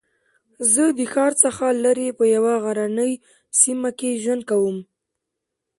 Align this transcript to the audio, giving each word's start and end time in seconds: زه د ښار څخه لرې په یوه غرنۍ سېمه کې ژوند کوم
زه 0.71 0.83
د 0.97 0.99
ښار 1.11 1.31
څخه 1.43 1.65
لرې 1.83 2.09
په 2.17 2.23
یوه 2.35 2.53
غرنۍ 2.63 3.13
سېمه 3.59 3.91
کې 3.99 4.19
ژوند 4.23 4.41
کوم 4.49 4.77